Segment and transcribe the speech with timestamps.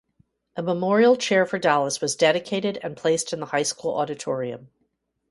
[0.55, 4.71] A memorial chair for Dallas was dedicated and placed in the high school auditorium.